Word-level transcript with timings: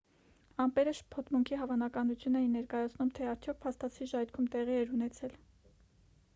ամպերը 0.63 0.93
շփոթմունքի 0.99 1.59
հավանականություն 1.63 2.39
էին 2.41 2.57
ներկայացնում 2.59 3.13
թե 3.19 3.29
արդյոք 3.35 3.63
փաստացի 3.67 4.11
ժայթքում 4.15 4.51
տեղի 4.57 4.79
էր 4.83 4.97
ունեցել 4.99 5.41